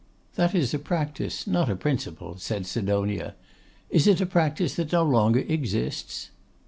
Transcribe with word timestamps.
'That 0.33 0.55
is 0.55 0.73
a 0.73 0.79
practice, 0.79 1.45
not 1.45 1.69
a 1.69 1.75
principle,' 1.75 2.35
said 2.39 2.65
Sidonia. 2.65 3.35
'Is 3.91 4.07
it 4.07 4.19
a 4.19 4.25
practice 4.25 4.73
that 4.73 4.91
no 4.91 5.03
longer 5.03 5.41
exists? 5.41 6.31